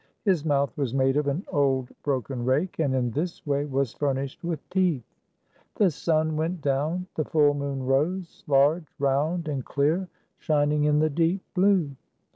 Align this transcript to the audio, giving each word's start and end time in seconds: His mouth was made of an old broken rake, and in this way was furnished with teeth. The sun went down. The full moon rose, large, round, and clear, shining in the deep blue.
His 0.25 0.43
mouth 0.43 0.75
was 0.75 0.95
made 0.95 1.15
of 1.15 1.27
an 1.27 1.45
old 1.51 1.89
broken 2.01 2.43
rake, 2.43 2.79
and 2.79 2.95
in 2.95 3.11
this 3.11 3.45
way 3.45 3.65
was 3.65 3.93
furnished 3.93 4.43
with 4.43 4.67
teeth. 4.71 5.03
The 5.75 5.91
sun 5.91 6.35
went 6.35 6.59
down. 6.63 7.05
The 7.13 7.23
full 7.25 7.53
moon 7.53 7.83
rose, 7.85 8.43
large, 8.47 8.87
round, 8.97 9.47
and 9.47 9.63
clear, 9.63 10.09
shining 10.39 10.85
in 10.85 10.97
the 10.97 11.09
deep 11.11 11.43
blue. 11.53 11.91